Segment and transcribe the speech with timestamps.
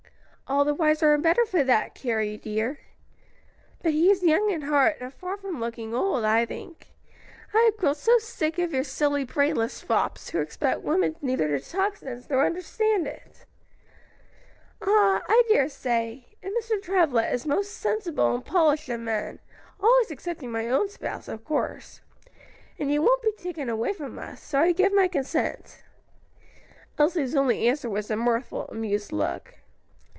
[0.47, 2.79] "All the wiser and better for that, Carrie, dear.
[3.81, 6.87] But he is young in heart, and far from looking old, I think.
[7.53, 11.59] I have grown so sick of your silly, brainless fops, who expect women neither to
[11.63, 13.45] talk sense nor understand it."
[14.81, 16.35] "Ah, I dare say!
[16.43, 16.81] and Mr.
[16.83, 19.39] Travilla is the most sensible and polished of men
[19.79, 22.01] always excepting my own spouse, of course.
[22.77, 25.81] And you won't be taken away from us; so I give my consent."
[26.97, 29.53] Elsie's only answer was a mirthful, amused look.